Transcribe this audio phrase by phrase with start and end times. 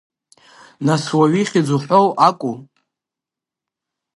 [0.85, 2.55] Нас уаҩ ихьӡ уҳәом акәу?!